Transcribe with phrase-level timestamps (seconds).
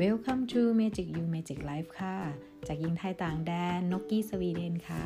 [0.00, 2.16] Welcome to Magic You Magic Life ค่ะ
[2.66, 5.04] จากยิงไทยต่างแดนนกกี้สวีเดนค่ะ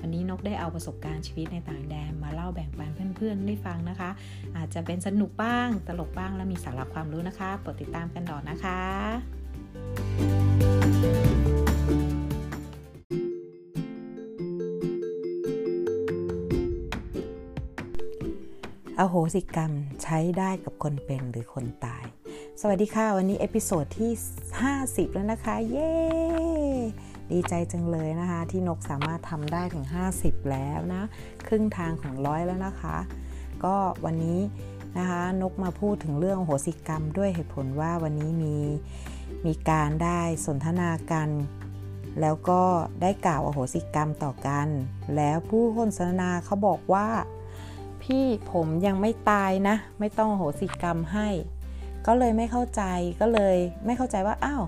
[0.00, 4.10] วันนี้นกได้เอาประสบการณ์ชีวิตในต่างแดนมาเล่าแบ่งปันเพื่อนๆได้ฟังนะคะ
[4.56, 8.80] อาจจะเป็นสนุกบ้าง ตลกบ้างและมีสาระความรู้นะคะโปรดติดตามกันต่อนะคะ
[18.98, 19.72] อโหสิกรรม
[20.02, 22.04] ใช้ได้กับคนเป็นหรือคนตาย
[22.62, 24.12] สวัสดีค่ะ วันนี้ episode ที่
[24.64, 25.92] 50 แล้วนะคะ เย้
[27.32, 29.84] ดีใจจังเลยนะคะ ที่นกสามารถทำได้ถึง
[30.16, 31.02] 50 แล้วนะ
[31.46, 32.96] ครึ่งทางของร้อยแล้วนะคะ
[33.64, 34.40] ก็วันนี้
[34.98, 38.56] นะคะนกมาพูดถึงเรื่องอโหสิกรรมด้วยเหตุผลว่าวันนี้มี
[39.46, 41.28] มีการได้สนทนากัน
[42.20, 42.62] แล้วก็
[43.02, 44.68] ได้กล่าวอโหสิกรรมต่อกัน
[45.16, 47.08] แล้วผู้คนสนทนาเขาบอกว่า
[48.02, 51.28] พี่ผมยังไม่ตายนะ ไม่ต้องโหสิกรรมให้
[52.06, 52.82] ก็เลยไม่เข้าใจ
[53.20, 54.64] ก็เลยไม่เข้าใจว่าอ้าว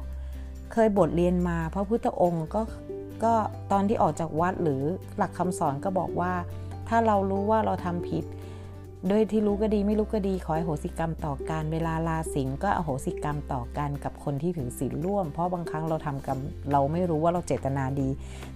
[0.73, 2.63] เคยบทเรียนมาพระพุทธองค์ก็
[3.25, 3.35] ก็
[3.73, 4.83] ตอนที่ออกจากวัดหรือ
[5.17, 6.33] หลักคำสอนก็บอกว่า
[6.89, 8.25] ถ้าเรารู้ว่าเราทำผิด
[9.09, 16.39] โดยที่รู้ก็ดีไม่รู้ก็ดีขอให้โหสิกรรมต่อกันเวลาลาสิงก็อโหสิกรรมต่อกันกับคนที่ถือศีลร่วม เพราะบางครั้งเราทำกรรม
[16.73, 18.09] เราไม่รู้ว่าเราเจตนาดี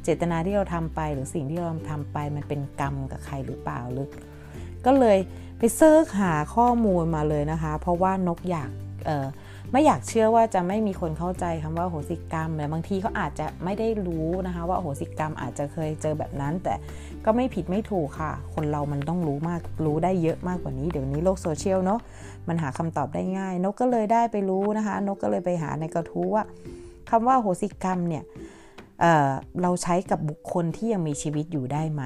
[0.04, 4.08] เจตนาที่เราทำไปหรือสิ่งที่เราทำไปมันเป็นกรรมกับใครหรือเปล่าหรือ
[4.86, 5.18] ก็เลย
[5.76, 8.70] search หาข้อมูลมาเลยนะคะ เพราะว่านกอยาก
[9.72, 16.74] ไม่อยากเชื่อว่าจะไม่มีคนเข้าใจคำว่าอโหสิกรรมแต่บางทีเขาอาจจะไม่ได้รู้นะคะ ว่าอโหสิกรรมอาจจะเคยเจอแบบนั้น แต่
[17.24, 22.00] ก็ไม่ผิดไม่ถูกค่ะ คนเรามันต้องรู้มากรู้ได้เยอะมากกว่านี้ เดี๋ยวนี้โลกโซเชียลเนาะ
[22.48, 26.44] มันหาคำตอบได้ง่าย นกก็เลยได้ไปรู้นะคะ นกก็เลยไปหาในกระทู้ว่า
[27.10, 28.24] คำว่าโหสิกรรมเนี่ย
[29.00, 32.02] เเราใช้กับบุคคลที่ยังมีชีวิตอยู่ได้ไหม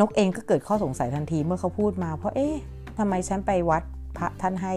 [0.00, 2.54] นกเองก็เกิดข้อสงสัยทันทีเมื่อเขาพูดมา เพราะเอ๊ะ
[2.98, 3.82] ทำไมฉันไปวัด
[4.18, 4.72] พระท่านให้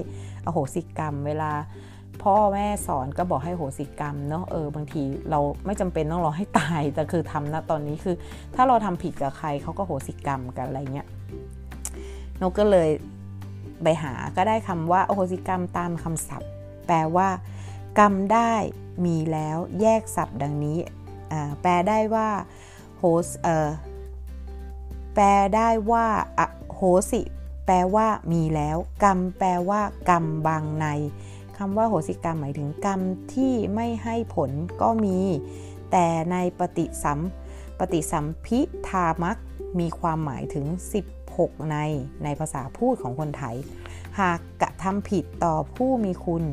[0.46, 1.52] อโหสิกรรม เวลา
[2.24, 8.16] พ่อแม่สอนก็บอกให้โหสิกรรมเนาะเออบางทีเราไม่จำเป็นต้องรอให้ตายแต่คือทำนะตอนนี้คือ
[8.56, 11.08] ถ้าเราทำผิดกับใครเขาก็โหสิกรรมกันอะไรเงี้ย
[12.42, 12.90] นกก็เลย
[13.84, 16.52] ไปหาก็ได้คำว่าโอโหสิกรรมตามคำศัพท์
[16.88, 17.30] แปลว่า
[18.00, 18.54] กรรมได้
[19.06, 20.78] มีแล้วแยกศัพท์ดังนี้
[21.62, 22.30] แปลได้ว่า
[22.98, 23.28] โหส
[25.16, 26.06] แปลได้ว่า
[26.40, 26.42] อ
[26.74, 27.22] โหสิ
[27.66, 30.88] แปลว่ามีแล้ว กรรมแปลว่ากรรมบางใน
[31.58, 33.00] คำว่าโหสิกรรมหมายถึงกรรม
[33.34, 35.20] ที่ไม่ให้ผลก็มี
[35.92, 37.20] แต่ในปฏิสัม
[37.80, 39.38] ปฏิสัมพิธามัก
[39.80, 40.66] มีความหมายถึง
[41.18, 41.78] 16 ใน
[42.24, 43.56] ในภาษาพูดของคนไทย
[44.20, 46.44] หากกระทำผิดต่อผู้มีคุณ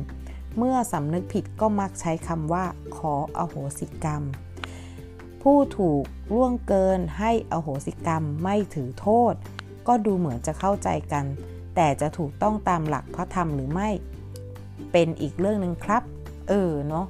[0.57, 2.65] เมื่อสำนึกผิดก็มักใช้คำว่า
[2.97, 4.23] ขออโหสิกรรม
[5.41, 6.03] ผู้ถูก
[6.33, 9.33] ล่วงเกินให้อโหสิกรรมไม่ถือโทษ
[9.87, 11.25] ก็ดูเหมือนจะเข้าใจกัน
[11.75, 13.89] แต่จะถูกต้องตามหลักพระธรรมหรือไม่
[14.91, 16.03] เป็นอีกเรื่องหนึ่งครับ
[16.49, 17.05] เออเนาะ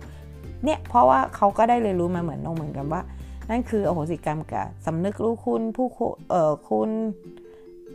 [0.63, 3.01] เนี่ยเพราะว่าเขาก็ได้เรียนรู้มาเหมือนนงเหมือนกันว่า
[3.49, 5.87] นั่นคืออโหสิกรรมกับสำนึกรู้คุณผู้
[6.29, 6.89] เอ่อคุณ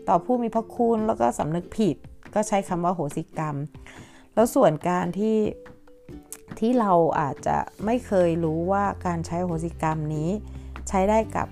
[0.09, 1.97] ต่อผู้มีพระคุณแล้วก็สำนึกผิด
[2.35, 3.57] ก็ใช้คำว่าโหสิกรรม
[4.35, 5.37] แล้วส่วนการที่
[6.59, 10.31] ที่เราอาจจะไม่เคยรู้ว่าการใช้โหสิกรรมนี้
[10.89, 11.49] ใช้ได้กับ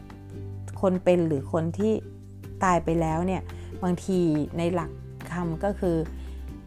[0.81, 1.93] คนเป็นหรือคนที่
[2.65, 3.43] ตายไปแล้วเนี่ย
[3.83, 4.19] บางที
[4.59, 4.91] ในหลัก
[5.33, 5.97] คำก็คือ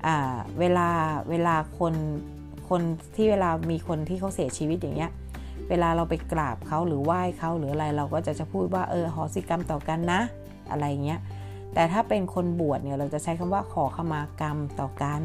[0.06, 0.08] อ
[0.60, 0.90] เวลา
[1.30, 1.94] เวลาคน
[2.70, 2.82] คน
[3.16, 5.12] ที่เวลามีคนที่เขาเสียชีวิตอย่างเงี้ย
[5.70, 10.22] เวลาเราไปกราบเขาหรือไหว้เขาหรืออะไรเราก็จะจะพูดว่าเออหอสิกรรมต่อกันนะ
[10.72, 11.20] อะไรเงี้ย
[11.74, 15.22] แต่ถ้าเป็นคนบวชเนี่ยเราจะใช้คำว่าขอขมากรรมต่อกัน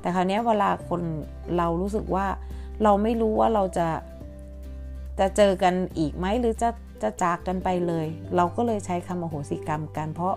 [0.00, 1.02] แต่คราวนี้เวลาคน
[1.56, 2.26] เรารู้สึกว่า
[2.82, 3.88] เราไม่รู้ว่าเราจะ
[5.18, 6.68] จะเจอกันอีกไหมหรือจะ
[7.02, 10.34] จะจากกันไปเลย เราก็เลยใช้คำโหสิกรรมกันเพราะ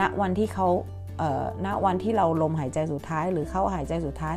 [0.00, 0.68] ณวันที่เขา
[1.66, 4.36] ณวันที่เราลมหายใจสุดท้าย หรือเข้าหายใจสุดท้าย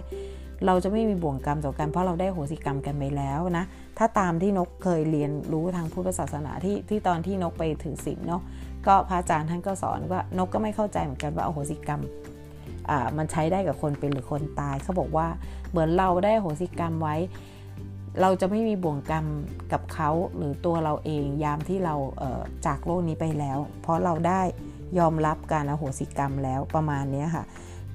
[0.66, 3.66] เราจะไม่มีบ่วงกรรมต่อกันเพราะเราได้โหสิกรรมกันไปแล้วนะ
[3.98, 8.42] ถ้าตามที่นกเคยเรียนรู้ทางพุทธศาสนาที่ที่ตอนที่นกไปถือศีลเนาะ
[8.88, 12.02] ก็พระอาจารย์ท่านก็สอนว่านกก็ไม่เข้าใจเหมือนกันว่าโหสิกรรม
[13.18, 15.28] มันใช้ได้กับคนเป็นหรือคนตายเขาบอกว่า
[15.70, 17.16] เหมือนเราได้โหสิกรรมไว้
[18.22, 19.26] เราจะไม่มีบ่วงกรรม
[19.72, 21.96] กับเขาหรือตัวเราเองยามที่เรา
[22.66, 24.42] จากโลกนี้ไปแล้ว เพราะเราได้
[25.00, 27.44] ยอมรับการอโหสิกรรมแล้วประมาณนี้ค่ะ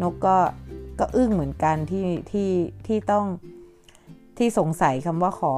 [0.02, 0.36] นกก็
[0.98, 2.50] ก็อึ้งเหมือนกันที่ที่
[2.86, 3.26] ที่ต้อง
[4.38, 5.52] ที่สงสัยคำว่าขอ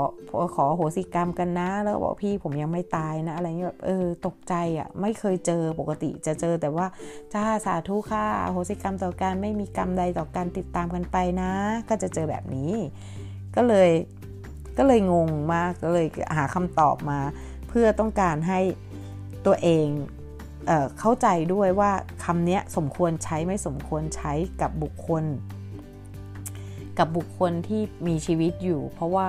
[0.55, 6.87] ขอโหสิกรรมกันนะ แล้วบอกพี่ผมยังไม่ตายนะ อะไรเงี้ยแบบเออตกใจอะ่ะไม่เคยเจอปกติจะเจอแต่ว่า
[7.35, 11.51] จ้าสาธุค่ะโหสิกรรมต่อการไม่มีกรรมใดต่อการติดตามกันไปนะ
[11.89, 12.73] ก็จะเจอแบบนี้
[13.57, 13.91] ก็เลย
[14.79, 16.07] ก็เลยงงมากก็เลย
[16.37, 17.21] หาคำตอบมา
[17.69, 18.61] เพื่อต้องการให้
[19.47, 19.87] ตัวเอง
[20.67, 21.93] เเข้าใจด้วยว่า
[22.25, 25.25] คำนี้สมควรใช้ไม่สมควรใช้กับบุคคล
[26.99, 29.27] กับบุคคลที่มีชีวิตอยู่ เพราะว่า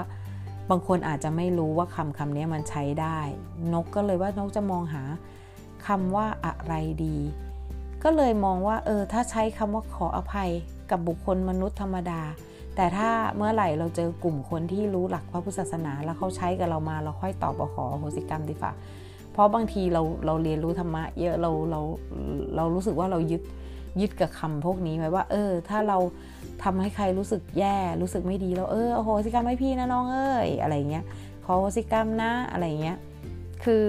[0.70, 3.20] บางคนอาจจะไม่รู้ว่าคำคำนี้มันใช้ได้
[3.74, 5.04] นกก็เลยว่านกจะมองหา
[5.88, 6.74] คำว่าอะไร
[7.06, 7.18] ดี
[8.04, 10.50] ก็เลยมองว่าเออถ้าใช้คำว่าขออภัย
[10.90, 12.22] กับบุคคลมนุษย์ธรรมดา
[12.77, 18.71] แต่ถ้าเมื่อไหร่เราเจอกลุ่มคนที่รู้หลักพระพุทธศาสนา แล้วเขาใช้กับเรามาเราค่อยตอบขอโหสิกรรมดีฝ่า
[19.31, 21.81] เพราะบางทีเราเราเรียนรู้ธรรมะเยอะเราเรา
[22.56, 23.41] เรารู้สึกว่าเรายึด
[24.01, 25.97] ยึดกับคำพวกนี้ไว้ว่า เออ ถ้าเรา
[26.63, 31.06] ทำให้ใครรู้สึกแย่ รู้สึกไม่ดีเราเออโหสิกรรมให้พี่นะน้องเอ้ยอะไรเงี้ย
[31.45, 32.97] ขอโหสิกรรมนะอะไรเงี้ย
[33.63, 33.83] คือ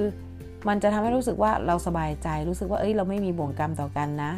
[0.69, 4.33] มันจะทำให้รู้สึกว่าเราสบายใจรู้สึกว่าเอ้ยเราไม่มีบ่วงกรรมต่อกันนะ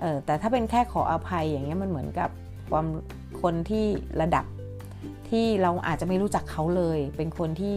[0.00, 2.30] เออแต่ถ้าเป็นแค่ขออภัยอย่างเงี้ยมันเหมือนกับ
[2.70, 2.86] ความ
[3.42, 3.86] คนที่
[4.20, 4.44] ระดับ
[5.30, 7.76] ที่เราอาจจะไม่รู้จักเขาเลย เป็นคนที่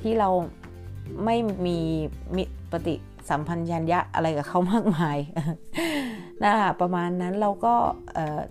[0.00, 0.30] ที่เรา
[1.24, 1.36] ไม่
[1.66, 1.78] มี
[2.36, 2.94] มิปฏิ
[3.30, 5.18] สัมพันธ์ยะอะไรกับเขามากมาย
[6.44, 7.74] นะคะประมาณนั้นเราก็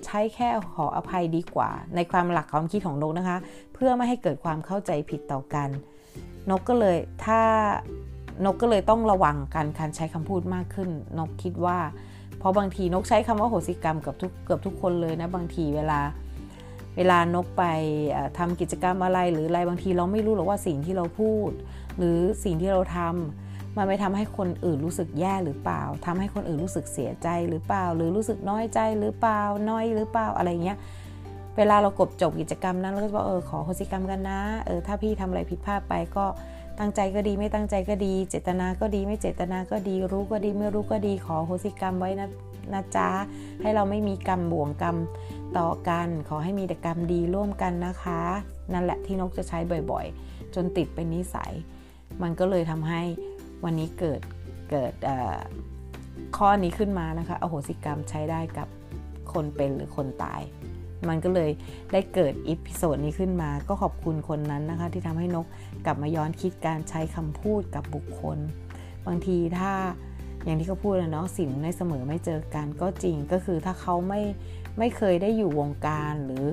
[0.05, 3.37] ใช้แค่ขออภัยดีกว่า ในความหลักความคิดของนกนะคะ
[3.73, 5.69] เพื่อไม่ให้เกิดความเข้าใจผิดต่อกัน
[6.49, 7.41] นกก็เลยถ้า
[8.45, 10.89] นกก็เลยต้องระวังการการใช้คำพูดมากขึ้น
[11.19, 11.77] นกคิดว่า
[12.47, 15.99] ราะบางทีนกใช้คำว่าโหสิกรรมกับทุกเกือบทุกคนเลยนะบางทีเวลา
[16.97, 17.63] เวลานกไป
[18.37, 21.51] ทำกิจกรรมอะไรหรืออะไรบางทีเราไม่รู้หรอกว่าสิ่งที่เราพูด
[21.97, 30.77] หรือสิ่งที่เราทำมันไม่ทำให้คนอื่นรู้สึกแย่หรือเปล่าทำให้คนอื่นรู้สึกเสียใจหรือเปล่า หรือรู้สึกน้อยใจหรือเปล่าน้อยหรือเปล่าอะไรเงี้ย
[31.57, 36.25] เวลาเรากบจบกิจกรรมนั้นเราก็จะบอกเออขอโหสิกรรมกันนะเออถ้าพี่ทำอะไรผิดพลาดไปก็
[36.79, 42.27] ตั้งใจก็ดีไม่ตั้งใจก็ดี เจตนาก็ดีไม่เจตนาก็ดี รู้ก็ดีไม่รู้ก็ดีขอโหสิกรรมไว้นะ
[42.73, 43.09] นะจ๊ะ
[43.61, 44.97] ให้เราไม่มีกรรมบ่วงกรรม
[45.57, 48.21] ต่อกัน ขอให้มีแต่กรรมดีร่วมกันนะคะ
[48.73, 49.59] นั่นแหละที่นกจะใช้
[49.91, 51.51] บ่อยๆ จนติดเป็นนิสัย
[52.21, 53.01] มันก็เลยทำให้
[53.63, 54.21] วันนี้เกิด
[54.71, 54.93] เกิด
[56.37, 58.67] ข้อนี้ขึ้นมานะคะ อโหสิกรรมใช้ได้กับ
[59.33, 60.41] คนเป็นหรือคนตาย
[61.09, 61.51] มันก็เลย
[61.91, 65.45] ได้เกิดอีพิโซดนี้ขึ้นมา ก็ขอบคุณคนนั้นนะคะ ที่ทำให้นก
[65.85, 68.37] กลับมาย้อนคิดการใช้คำพูดกับบุคคล
[69.05, 69.73] บางทีถ้า
[70.45, 74.21] อย่างที่เขาพูดนะเนาะสิ่งในเสมอไม่เจอกันก็จริงก็คือถ้าเขาไม่
[74.77, 76.45] ไม่เคยได้อยู่วงการหรือ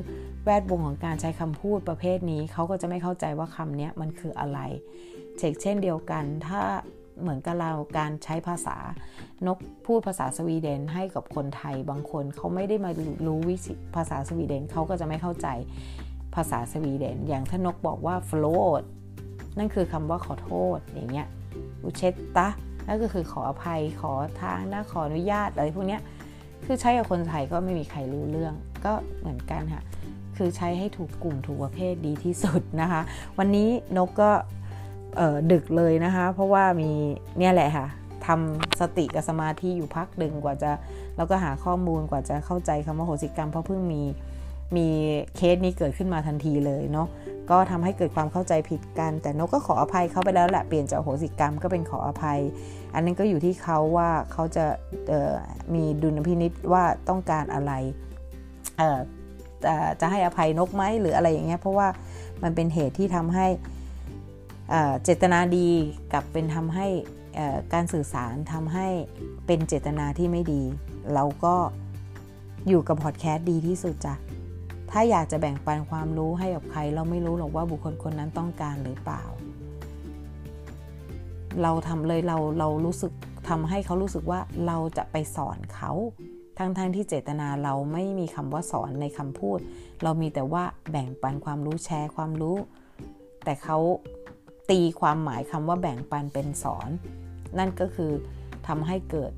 [0.45, 4.59] แวดวงของการใช้คำพูดประเภทนี้ เขาก็จะไม่เข้าใจว่าคำนี้มันคืออะไร
[5.39, 6.63] เช็คเช่นเดียวกัน ถ้า
[7.21, 8.77] เหมือนกับเราการใช้ภาษา
[9.47, 12.91] นกพูดภาษาสวีเดนให้กับคนไทยบางคนเขาไม่ได้มา
[13.27, 13.57] รู้วิ
[13.97, 15.49] ภาษาสวีเดนเขาก็จะไม่เข้าใจ
[16.35, 18.83] ภาษาสวีเดน อย่างถ้านกบอกว่า float
[19.59, 21.27] นั่นคือคำว่าขอโทษอย่างเงี้ย
[21.83, 22.49] อุเชตตะ
[22.87, 26.03] นั่นก็คือขออภัยขอทางนะขออนุญาตอะไรพวกเนี้ย
[26.65, 29.83] คือใช้กับคนไทยก็ไม่มีใครรู้เรื่อง ก็เหมือนกันค่ะ
[30.37, 33.03] คือใช้ให้ถูกกลุ่มถูกประเภทดีที่สุดนะคะ
[33.39, 34.31] วันนี้นกก็
[35.53, 36.91] ดึกเลยนะคะ เพราะว่ามี
[37.39, 37.87] เนี่ยแหละค่ะ
[38.27, 40.71] ทำสติกับสมาธิอยู่พักดึงกว่าจะ
[41.17, 44.03] แล้วก็หาข้อมูลกว่าจะเข้าใจคำว่าโหสิกรรม เพราะเพิ่งมี
[44.77, 44.89] มี
[45.37, 47.09] เคสนี้เกิดขึ้นมาทันทีเลยเนาะ
[47.51, 52.41] ก็ทำให้เกิดความเข้าใจผิดกัน แต่นกก็ขออภัยเขาไปแล้วแหละเปลี่ยนจากโหสิกรรมก็เป็นขออภัย
[52.95, 54.65] อันนั้นก็อยู่ที่เขาว่าเขาจะ
[55.75, 57.73] มีดุลพินิษว่าต้องการอะไร
[60.01, 61.89] จะให้อภัยนกไหมหรืออะไรอย่างเงี้ยเพราะว่า
[62.43, 63.47] มันเป็นเหตุที่ทำให้
[65.05, 65.69] เจตนาดี
[66.13, 66.87] กับเป็นทำให้
[67.73, 68.89] การสื่อสารทำให้
[69.47, 70.63] เป็นเจตนาที่ไม่ดี
[71.15, 71.55] เราก็
[72.69, 74.15] อยู่กับพอดแคสต์ดีที่สุดจ้ะ
[74.91, 79.23] ถ้าอยากจะแบ่งปันความรู้ให้กับใคร เราไม่รู้หรอกว่าบุคคลคนนั้นต้องการหรือเปล่า
[81.63, 83.13] เราทำเลยเราเรารู้สึก
[83.49, 85.93] ทำให้เขารู้สึกว่าเราจะไปสอนเขา
[86.59, 89.59] ทั้งๆทที่เจตนาเราไม่มีคำว่าสอนในคำพูด
[90.03, 92.57] เรามีแต่ว่าแบ่งปันความรู้แชร์ความรู้
[93.45, 93.79] แต่เขา
[94.71, 96.89] ตีความหมายคำว่าแบ่งปันเป็นสอน
[97.59, 98.13] นั่นก็คือ
[98.67, 99.33] ทำให้เกิด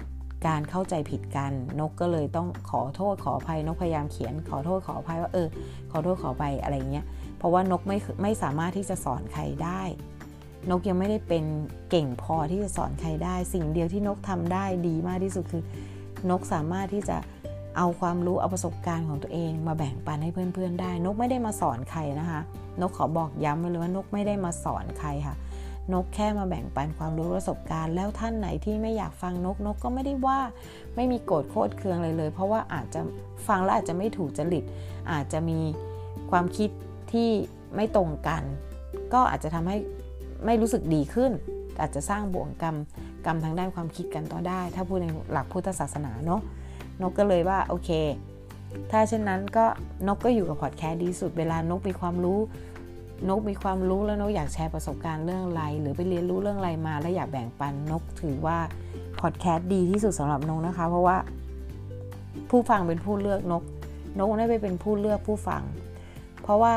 [0.47, 5.49] การเข้าใจผิดกัน นกก็เลยต้องขอโทษขออภัยนกพยายามเขียน ขอโทษขออภัยว่าเออ
[5.91, 7.07] ขอโทษขอไปอะไรเงี้ย
[7.39, 9.83] เพราะว่านกไม่ไม่สามารถที่จะสอนใครได้
[10.71, 11.45] นกยังไม่ได้เป็น
[11.91, 15.63] เก่งพอที่จะสอนใครได้ สิ่งเดียวที่นกทำได้ดีมากที่สุดคือ
[16.31, 17.17] นกสามารถที่จะ
[17.77, 22.41] เอาความรู้เอาประสบการณ์ของตัวเอง มาแบ่งปันให้เพื่อนๆได้ นกไม่ได้มาสอนใครนะคะ
[22.81, 25.37] นกขอบอกย้ำไว้เลยว่านกไม่ได้มาสอนใครค่ะ
[25.93, 30.39] นกแค่มาแบ่งปันความรู้ประสบการณ์ แล้วท่านไหนที่ไม่อยากฟังนกนกก็ไม่ได้ว่า
[30.97, 33.01] ไม่มีโกรธโคตรเคืองเลยเลย เพราะว่าอาจจะ
[33.49, 34.65] ฟังแล้วอาจจะไม่ถูกจริต
[35.13, 35.59] อาจจะมี
[36.31, 36.71] ความคิด
[37.13, 37.29] ที่
[37.75, 38.43] ไม่ตรงกัน
[39.15, 39.77] ก็อาจจะทำให้
[40.47, 41.33] ไม่รู้สึกดีขึ้น
[41.81, 42.77] อาจจะสร้างบ่วงกรรม
[43.27, 46.41] กรรมทางด้านความคิดกันต่อได้ ถ้าพูดในหลักพุทธศาสนาเนาะ
[47.03, 47.91] นกก็เลยว่าโอเค
[48.91, 49.65] ถ้าเช่นนั้นก็
[50.07, 52.41] นกก็อยู่กับพอดแคสต์ดีสุดเวลานกมีความรู้
[53.29, 58.59] นกมีความรู้แล้วนกอยากแชร์ประสบการณ์เรื่องอะไร หรือไปเรียนรู้เรื่องอะไรมา แล้วอยากแบ่งปันนกถือว่า
[59.21, 61.17] พอดแคสต์ดีที่สุดสำหรับนกนะคะ เพราะว่า
[62.51, 63.63] ผู้ฟังเป็นผู้เลือกนก
[64.19, 65.63] นกได้ไปเป็นผู้เลือกผู้ฟัง
[66.43, 66.75] เพราะว่า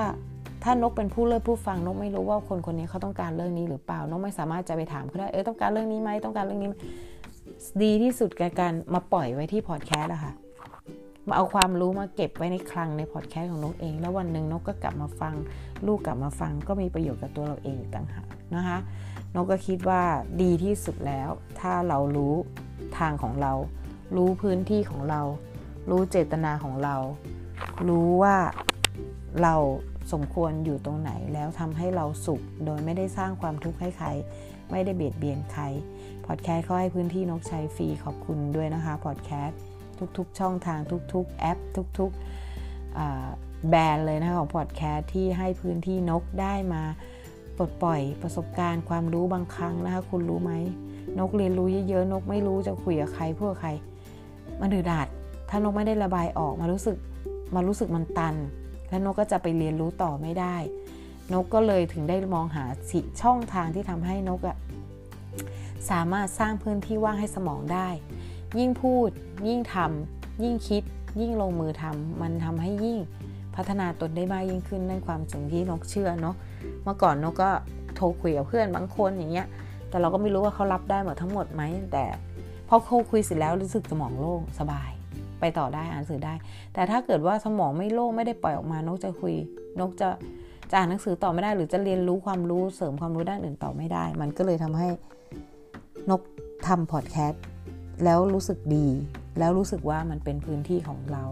[0.64, 6.70] ถ้านกเป็นผู้เลือกผู้ฟังนกไม่รู้ว่าคนคนนี้เขาต้องการเรื่องนี้หรือเปล่านกไม่สามารถจะไปถามเขาได้เออต้องการเรื่องนี้ไหมต้องการเรื่องนี้
[7.84, 10.34] ดีที่สุดกับการมาปล่อยไว้ที่พอดแคสต์อะค่ะ
[11.36, 15.34] เอาความรู้มาเก็บไว้ในคลังในพอดแคสต์ของนกเอง แล้ววันหนึ่งนกก็กลับมาฟัง
[15.88, 18.78] ลูกกลับมาฟังก็มีประโยชน์กับตัวเราเองต่างหากนะคะ
[19.36, 20.02] นกก็คิดว่า
[20.42, 22.34] ดีที่สุดแล้ว ถ้าเรารู้
[22.98, 23.54] ทางของเรา
[24.16, 25.22] รู้พื้นที่ของเรา
[25.90, 26.96] รู้เจตนาของเรา
[27.88, 28.38] รู้ว่า
[29.42, 29.56] เรา
[30.12, 34.08] สมควรอยู่ตรงไหนแล้วทำให้เราสุข โดยไม่ได้สร้างความทุกข์ให้ใคร
[34.72, 35.64] ไม่ได้เบียดเบียนใคร
[36.26, 39.60] พอดแคสต์เขาให้พื้นที่นกใช้ฟรีขอบคุณด้วยนะคะพอดแคสต์
[40.18, 40.80] ทุกๆ ช่องทาง
[41.14, 41.58] ทุก ๆ แอป
[42.00, 46.84] ทุกๆแบรนด์เลยนะคะของพอดแคสต์ที่ให้พื้นที่นกได้มา
[47.58, 50.52] ปลดปล่อยประสบการณ์ความรู้บางครั้งนะคะคุณรู้ไหม
[51.20, 53.72] นกเรียนรู้เยอะๆนกไม่รู้จะคุยกับใครพูดกับใคร
[54.60, 55.08] มันดืดดาด
[55.50, 56.98] ถ้านกไม่ได้ระบายออกมารู้สึก
[57.56, 58.36] มารู้สึกมันตัน
[58.90, 60.56] แล้วนกก็จะไปเรียนรู้ต่อไม่ได้
[61.34, 64.58] นกก็เลยถึงได้มองหาสิช่องทางที่ทำให้นกอะ
[65.92, 67.88] สามารถสร้างพื้นที่ว่างให้สมองได้
[68.58, 69.10] ยิ่งพูด
[69.48, 70.84] ยิ่งทำยิ่งคิด
[71.20, 73.00] ยิ่งลงมือทำมันทำให้ยิ่ง
[73.56, 76.36] พัฒนาตนได้มากยิ่งขึ้นในความจริงที่นกเชื่อเนาะ
[76.84, 77.50] เมื่อก่อนนกก็
[77.96, 79.48] โทรคุยกับเพื่อนบางคนอย่างเงี้ย
[79.90, 82.04] แต่เราก็ไม่รู้ว่าเขารับได้หมดทั้งหมดไหมแต่
[82.70, 84.90] พอเขาคุยเสร็จแล้วรู้สึกสมองโล่งสบาย
[85.40, 86.34] ไปต่อได้อ่านหนังสือได้
[86.74, 89.34] แต่ถ้าเกิดว่าสมองไม่โล่งไม่ได้ปล่อยออกมานกจะคุย
[89.80, 90.10] นกจะ
[90.70, 94.88] จะอ่านหนังสือต่อไม่ได้ หรือจะเรียนรู้ความรู้เสริมความรู้ด้านอื่นต่อไม่ได้ มันก็เลยทำให้
[96.10, 96.22] นก
[96.68, 97.42] ทำพอดแคสต์
[98.04, 98.88] แล้วรู้สึกดี
[99.40, 101.26] แล้วรู้สึกว่ามันเป็นพื้นที่ของเรา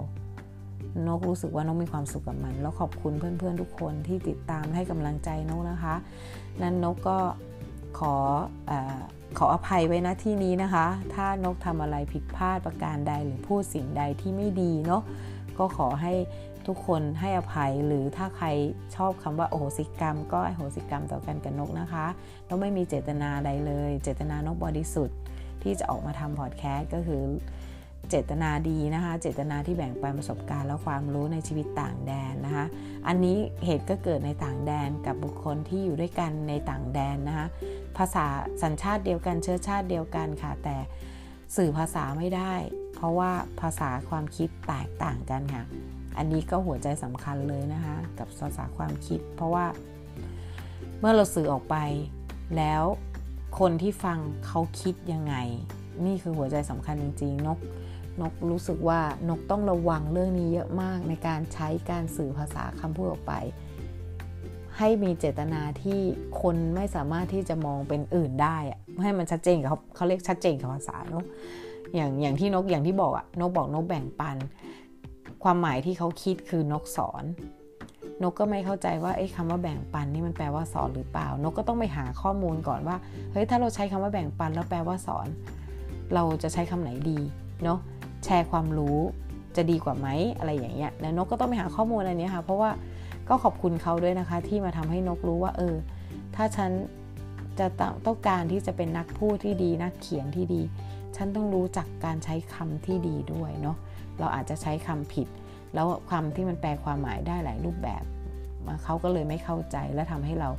[1.08, 5.96] นกรู้สึกว่านกมีความสุขกับมัน แล้วขอบคุณเพื่อนๆทุกคนที่ติดตามให้กำลังใจนกนะคะ
[6.62, 7.18] นั้นนกก็
[8.00, 8.14] ขอ
[8.70, 8.72] อ
[9.38, 15.04] ขออภัยไว้นะที่นี้นะคะ ถ้านกทำอะไรผิดพลาดประการใดหรือพูดสิ่งใดที่ไม่ดีเนาะ
[15.58, 16.14] ก็ขอให้
[16.68, 18.48] ทุกคนให้อภัยหรือถ้าใคร
[18.96, 22.06] ชอบคำว่าโอโหสิกรรม ก็โอโหสิกรรมต่อกันกับนกนะคะ
[22.48, 25.18] นกไม่มีเจตนาใดเลย เจตนานกบริสุทธิ์
[25.68, 27.24] ที่จะออกมาทำพอดแคสต์ก็คือ
[28.10, 32.66] เจตนาดีนะคะ เจตนาที่แบ่งปันประสบการณ์และความรู้ในชีวิตต่างแดนนะคะ
[33.08, 37.48] อันนี้เหตุก็เกิดในต่างแดนกับบุคคลที่อยู่ด้วยกันในต่างแดนนะคะ
[37.98, 38.26] ภาษา
[38.64, 40.78] สัญชาติเดียวกันเชื้อชาติเดียวกันค่ะ แต่
[41.56, 42.54] สื่อภาษาไม่ได้
[42.96, 43.32] เพราะว่า
[43.62, 45.64] ภาษาความคิดแตกต่างกันค่ะ
[46.18, 49.66] อันนี้ก็หัวใจสำคัญเลยนะคะ กับภาษาความคิด เพราะว่า
[51.00, 51.76] เมื่อเราสื่อออกไป
[52.58, 52.84] แล้ว
[53.60, 55.36] คนที่ฟังเขาคิดยังไง
[56.06, 57.60] นี่คือหัวใจสำคัญจริงๆนก
[58.22, 59.00] นกรู้สึกว่า
[59.30, 63.34] นกต้องระวังเรื่องนี้เยอะมากในการใช้การสื่อภาษาคำพูดออกไป
[64.78, 66.00] ให้มีเจตนาที่
[66.42, 71.26] คนไม่สามารถที่จะมองเป็นอื่นได้อะให้มันชัดเจนกับเขาเขาเรียกชัดเจนกับภาษาเนาะ
[71.96, 74.38] อย่างอย่างที่นกอย่างที่บอกอะนกบอกนกแบ่งปัน
[75.44, 77.24] ความหมายที่เขาคิดคือนกสอน
[78.24, 82.98] นกก็ไม่เข้าใจว่าไอ้คำว่าแบ่งปันนี่มันแปลว่าสอนหรือเปล่า นกก็ต้องไปหาข้อมูลก่อนว่า
[83.32, 85.28] เฮ้ยถ้าเราใช้คำว่าแบ่งปันแล้วแปลว่าสอน
[86.14, 87.20] เราจะใช้คำไหนดี
[87.64, 87.80] เนาะ
[88.26, 88.98] แชร์ความรู้
[89.56, 90.08] จะดีกว่าไหม
[90.38, 92.72] อะไรอย่างเงี้ยแล้วนกก็ต้องไปหาข้อมูลอันนี้ค่ะ เพราะว่า
[93.30, 95.76] ก็ขอบคุณเขาด้วยนะคะ ที่มาทำให้นกรู้ว่า เออ
[96.36, 96.72] ถ้าฉัน
[97.60, 97.68] จะ
[98.06, 100.62] ต้องการที่จะเป็นนักพูดที่ดีนักเขียนที่ดี
[101.16, 103.78] ฉันต้องรู้จักการใช้คำที่ดีด้วยเนาะ
[104.20, 105.28] เราอาจจะใช้คำผิด
[105.74, 108.04] แล้วคำที่มันแปลความหมายได้หลายรูปแบบ
[108.84, 110.50] เขาก็เลยไม่เข้าใจและทำให้เรา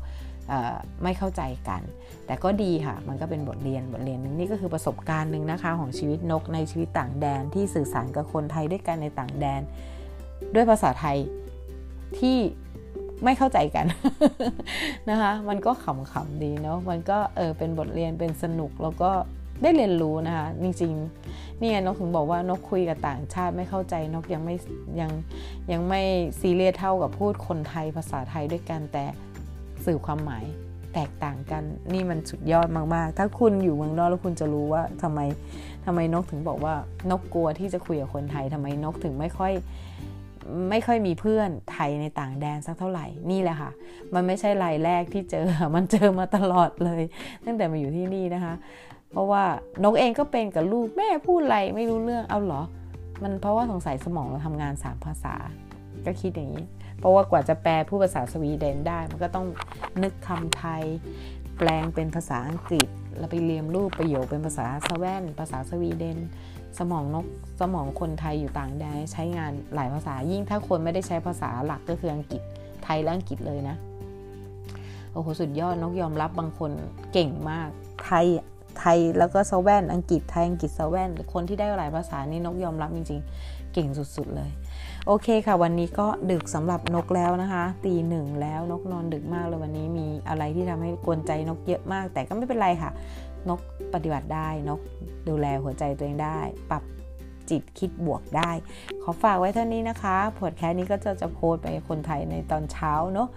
[1.02, 1.82] ไม่เข้าใจกัน
[2.26, 9.60] แต่ก็ดีค่ะ มันก็เป็นบทเรียนบทเรียนนึงนี่ก็คือประสบการณ์หนึ่งนะคะของชีวิตนกในชีวิตต่างแดนที่สื่อสารกับคนไทยด้วยกันในต่างแดน
[10.54, 11.16] ด้วยภาษาไทย
[12.18, 12.36] ที่
[13.24, 13.86] ไม่เข้าใจกัน
[15.10, 19.10] นะคะ มันก็ขำๆดีเนาะ มันก็เออเป็นบทเรียนเป็นสนุกแล้วก็
[19.62, 24.56] ได้เรียนรู้นะคะจริงๆนี่นกถึงบอกว่านกคุยกับต่างชาติไม่เข้าใจนกยังไม่
[25.00, 25.10] ยัง
[25.72, 26.02] ยังไม่
[26.40, 29.04] ซีเรียสเท่ากับพูดคนไทยภาษาไทยด้วยกันแต่
[29.84, 30.44] สื่อความหมาย
[30.94, 31.62] แตกต่างกัน
[31.92, 35.20] นี่มันสุดยอดมากๆ ถ้าคุณอยู่เมืองนอกแล้วคุณจะรู้ว่าทำไม
[35.86, 36.74] ทำไมนกถึงบอกว่า
[37.10, 39.52] นกกลัวที่จะคุยกับคนไทยทำไมนกถึงไม่ค่อย
[40.70, 43.70] ไม่ค่อยมีเพื่อนไทยในต่างแดนสักเท่าไหร่นี่แหละค่ะ
[44.14, 47.02] มันไม่ใช่รายแรกที่เจอมันเจอมาตลอดเลย
[47.44, 48.54] ตั้งแต่มาอยู่ที่นี่นะคะ
[49.10, 49.44] เพราะว่า
[49.84, 52.62] นกเองก็เป็นกับลูกแม่พูดอะไรไม่รู้เรื่องเอาเหรอ
[53.22, 55.34] มันเพราะว่าสงสัยสมองเราทำงานสามภาษา
[56.06, 56.64] ก็คิดอย่างนี้
[56.98, 59.46] เพราะว่ากว่าจะแปลผู้ภาษาสวีเดนได้ มันก็ต้อง
[60.02, 60.82] นึกคำไทย
[61.58, 62.88] แปลงเป็นภาษาอังกฤษ
[63.18, 66.18] แล้วไปเรียมรูปประโยคเป็นภาษาสวีเดนภาษาสวีเดน
[66.78, 67.26] สมองนก
[67.60, 72.42] สมองคนไทยอยู่ต่างแดนใช้งานหลายภาษายิ่งถ้าคนไม่ได้ใช้ภาษาหลักก็คืออังกฤษ
[72.84, 73.76] ไทยและอังกฤษเลยนะ
[75.12, 76.70] โอ้โหสุดยอดนกยอมรับบางคน
[77.12, 77.68] เก่งมาก
[78.04, 78.26] ไทย
[78.78, 84.50] ไทยแล้วก็สวีเดนอังกฤษไทยอังกฤษสวีเดนคนที่ได้หลายภาษานี่นกยอมรับจริงๆ เก่งสุดๆเลย
[85.06, 92.90] โอเคค่ะ วันนี้ก็ดึกสำหรับนกแล้วนะคะตีหนึ่งแล้วนกนอนดึกมากเลยวันนี้มีอะไรที่ทำให้กวนใจนกเยอะมาก แต่ก็ไม่เป็นไรค่ะ
[93.48, 93.60] นก
[93.94, 94.80] ปฏิบัติได้นก
[95.28, 96.38] ดูแลหัวใจตัวเองได้
[96.70, 96.82] ปรับ
[97.50, 98.50] จิตคิดบวกได้
[99.02, 103.28] ขอฝากไว้เท่านี้นะคะพอดแคสต์นี้ก็จะจะโพสไปคนไทยในตอนเช้าเนาะ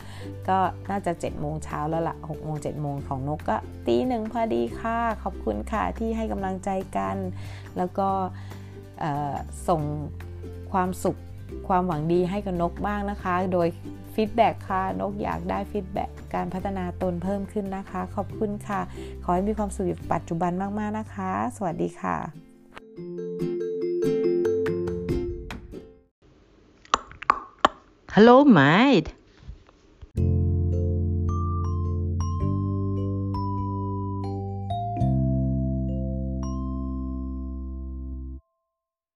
[0.49, 0.57] ก็
[0.89, 7.15] น่าจะ7จ็ดโมงเช้าแล้วละ่ะ6กโมงเจ็ดโมงของนกก็ตีหนึ่งพอดีค่ะ ขอบคุณค่ะที่ให้กำลังใจกัน
[7.77, 8.09] แล้วก็
[9.67, 9.81] ส่ง
[10.71, 11.17] ความสุข
[11.67, 13.67] ความหวังดีให้กับนกบ้างนะคะ โดย
[14.13, 18.81] feedback ค่ะ นกอยากได้ feedback การพัฒนาตนเพิ่มขึ้นนะคะ ขอบคุณค่ะ
[19.23, 22.40] ขอให้มีความสุขปัจจุบันมาก ๆ นะคะ สวัสดีค่ะ
[28.13, 29.13] Hello, mate.